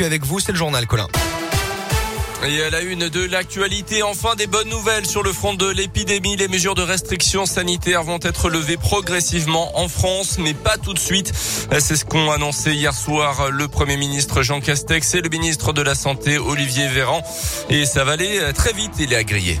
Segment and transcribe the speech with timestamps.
[0.00, 1.08] Avec vous, c'est le journal Colin.
[2.46, 6.36] Et à la une de l'actualité, enfin des bonnes nouvelles sur le front de l'épidémie.
[6.36, 11.00] Les mesures de restriction sanitaire vont être levées progressivement en France, mais pas tout de
[11.00, 11.32] suite.
[11.80, 15.82] C'est ce qu'ont annoncé hier soir le Premier ministre Jean Castex et le ministre de
[15.82, 17.20] la Santé Olivier Véran.
[17.68, 19.58] Et ça va aller très vite, il est agréé.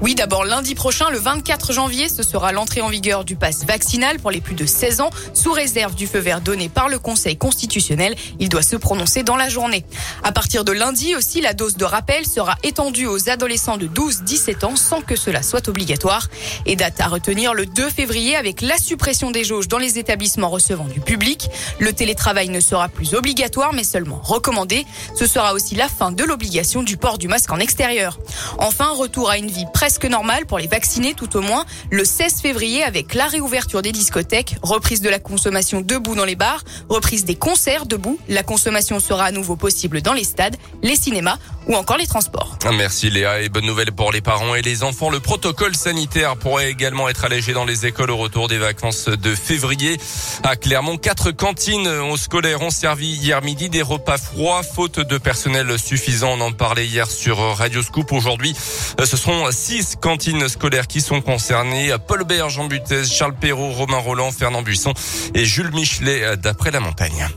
[0.00, 4.18] Oui, d'abord lundi prochain, le 24 janvier, ce sera l'entrée en vigueur du pass vaccinal
[4.18, 7.36] pour les plus de 16 ans, sous réserve du feu vert donné par le Conseil
[7.36, 8.16] constitutionnel.
[8.40, 9.84] Il doit se prononcer dans la journée.
[10.24, 14.64] À partir de lundi aussi, la dose de rappel sera étendue aux adolescents de 12-17
[14.64, 16.28] ans sans que cela soit obligatoire.
[16.66, 20.50] Et date à retenir le 2 février avec la suppression des jauges dans les établissements
[20.50, 21.48] recevant du public.
[21.78, 24.84] Le télétravail ne sera plus obligatoire mais seulement recommandé.
[25.14, 28.18] Ce sera aussi la fin de l'obligation du port du masque en extérieur.
[28.58, 32.04] Enfin, retour à une vie presque que normal pour les vaccinés tout au moins le
[32.04, 36.64] 16 février avec la réouverture des discothèques, reprise de la consommation debout dans les bars,
[36.88, 38.18] reprise des concerts debout.
[38.28, 42.56] La consommation sera à nouveau possible dans les stades, les cinémas ou encore les transports.
[42.72, 45.10] Merci Léa et bonne nouvelle pour les parents et les enfants.
[45.10, 49.34] Le protocole sanitaire pourrait également être allégé dans les écoles au retour des vacances de
[49.34, 49.98] février.
[50.42, 55.78] À Clermont, quatre cantines scolaires ont servi hier midi des repas froids faute de personnel
[55.78, 56.32] suffisant.
[56.32, 58.12] On en parlait hier sur Radio Scoop.
[58.12, 58.54] Aujourd'hui,
[58.98, 61.94] ce seront six cantines scolaires qui sont concernées.
[62.06, 64.94] Paul Bert, Jean Butez, Charles Perrault, Romain Roland, Fernand Buisson
[65.34, 67.28] et Jules Michelet d'après la montagne.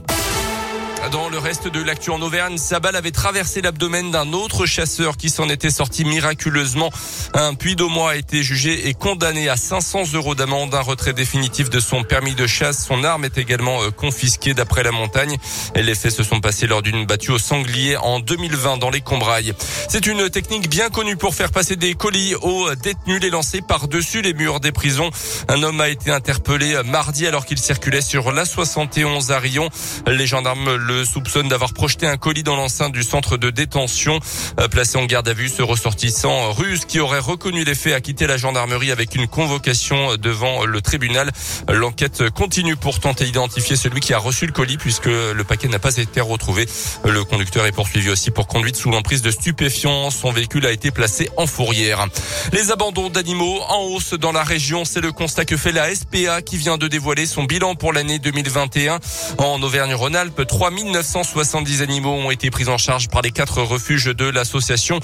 [1.12, 5.18] Dans le reste de l'actu en Auvergne, sa balle avait traversé l'abdomen d'un autre chasseur
[5.18, 6.90] qui s'en était sorti miraculeusement.
[7.34, 11.70] Un puits mois a été jugé et condamné à 500 euros d'amende, un retrait définitif
[11.70, 12.86] de son permis de chasse.
[12.88, 15.38] Son arme est également euh, confisquée d'après la montagne.
[15.76, 19.54] Les faits se sont passés lors d'une battue au sanglier en 2020 dans les Combrailles.
[19.90, 24.22] C'est une technique bien connue pour faire passer des colis aux détenus, les lancer par-dessus
[24.22, 25.12] les murs des prisons.
[25.50, 29.70] Un homme a été interpellé mardi alors qu'il circulait sur la 71 à Rion.
[30.08, 34.20] Les gendarmes le soupçonne d'avoir projeté un colis dans l'enceinte du centre de détention.
[34.60, 38.02] Euh, placé en garde à vue, ce ressortissant russe qui aurait reconnu les faits a
[38.02, 41.32] quitté la gendarmerie avec une convocation devant le tribunal.
[41.68, 45.80] L'enquête continue pour tenter d'identifier celui qui a reçu le colis puisque le paquet n'a
[45.80, 46.68] pas été retrouvé.
[47.04, 50.12] Le conducteur est poursuivi aussi pour conduite sous l'emprise de stupéfiants.
[50.12, 52.06] Son véhicule a été placé en fourrière.
[52.54, 56.42] Les abandons d'animaux en hausse dans la région, c'est le constat que fait la SPA
[56.42, 59.00] qui vient de dévoiler son bilan pour l'année 2021.
[59.38, 64.26] En Auvergne-Rhône-Alpes, 3000 970 animaux ont été pris en charge par les quatre refuges de
[64.26, 65.00] l'association.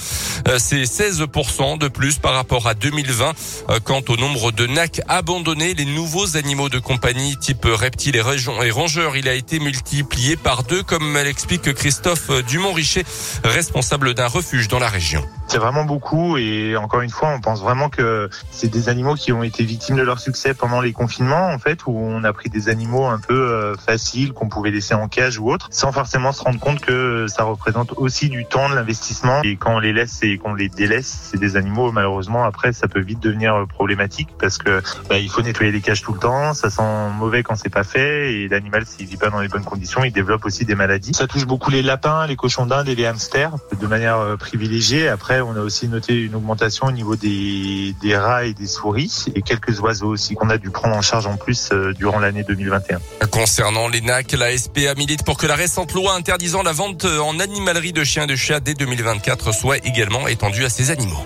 [0.48, 3.34] Euh, c'est 16% de plus par rapport à 2020.
[3.70, 8.72] Euh, quant au nombre de NAC abandonnés, les nouveaux animaux de compagnie type reptiles et
[8.72, 13.04] rongeurs, il a été multiplié par deux, comme l'explique Christophe Dumont-Richer,
[13.44, 15.24] responsable d'un refuge dans la région.
[15.52, 19.34] C'est vraiment beaucoup et encore une fois, on pense vraiment que c'est des animaux qui
[19.34, 22.50] ont été victimes de leur succès pendant les confinements, en fait, où on a pris
[22.50, 26.32] des animaux un peu euh, faciles qu'on pouvait laisser en cage ou autre, sans forcément
[26.32, 29.42] se rendre compte que ça représente aussi du temps, de l'investissement.
[29.44, 32.88] Et quand on les laisse et qu'on les délaisse, c'est des animaux, malheureusement, après, ça
[32.88, 36.20] peut vite devenir euh, problématique parce que bah, il faut nettoyer les cages tout le
[36.20, 39.50] temps, ça sent mauvais quand c'est pas fait et l'animal, s'il vit pas dans les
[39.50, 41.14] bonnes conditions, il développe aussi des maladies.
[41.14, 45.10] Ça touche beaucoup les lapins, les cochons d'Inde et les hamsters de manière euh, privilégiée.
[45.10, 49.42] Après, on a aussi noté une augmentation au niveau des, rats et des souris et
[49.42, 53.00] quelques oiseaux aussi qu'on a dû prendre en charge en plus euh, durant l'année 2021.
[53.32, 57.40] Concernant les NAC, la SPA milite pour que la récente loi interdisant la vente en
[57.40, 61.26] animalerie de chiens et de chats dès 2024 soit également étendue à ces animaux.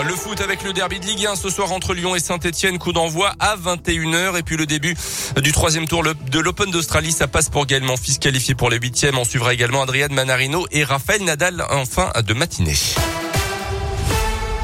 [0.00, 2.92] Le foot avec le derby de Ligue 1 ce soir entre Lyon et Saint-Etienne, coup
[2.92, 4.96] d'envoi à 21h et puis le début
[5.36, 9.18] du troisième tour de l'Open d'Australie, ça passe pour Gaël Monfils qualifié pour les huitièmes.
[9.18, 12.74] On suivra également Adrian Manarino et Raphaël Nadal en fin de matinée.